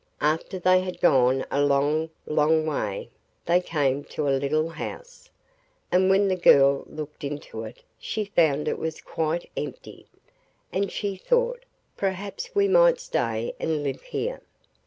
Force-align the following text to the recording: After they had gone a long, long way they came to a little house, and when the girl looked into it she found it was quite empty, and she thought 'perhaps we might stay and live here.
After 0.21 0.57
they 0.57 0.81
had 0.81 0.99
gone 0.99 1.45
a 1.51 1.61
long, 1.61 2.09
long 2.25 2.65
way 2.65 3.11
they 3.45 3.61
came 3.61 4.03
to 4.05 4.27
a 4.27 4.31
little 4.35 4.69
house, 4.69 5.29
and 5.91 6.09
when 6.09 6.27
the 6.27 6.35
girl 6.35 6.85
looked 6.89 7.23
into 7.23 7.65
it 7.65 7.83
she 7.99 8.25
found 8.25 8.67
it 8.67 8.79
was 8.79 8.99
quite 8.99 9.47
empty, 9.55 10.07
and 10.73 10.91
she 10.91 11.15
thought 11.15 11.65
'perhaps 11.97 12.49
we 12.55 12.67
might 12.67 12.99
stay 12.99 13.53
and 13.59 13.83
live 13.83 14.01
here. 14.01 14.41